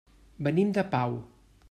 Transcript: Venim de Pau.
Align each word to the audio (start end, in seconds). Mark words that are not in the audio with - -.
Venim 0.47 0.71
de 0.79 0.85
Pau. 0.95 1.15